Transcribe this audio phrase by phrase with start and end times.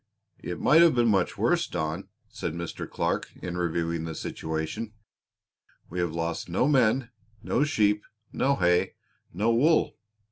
[0.39, 2.89] "It might have been much worse, Don," said Mr.
[2.89, 4.93] Clark in reviewing the situation.
[5.91, 7.11] "We have lost no men,
[7.43, 8.03] no sheep,
[8.33, 8.95] no hay,
[9.31, 9.97] no wool.